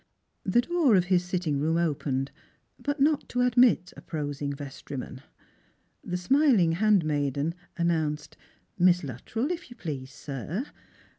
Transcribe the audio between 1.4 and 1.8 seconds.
room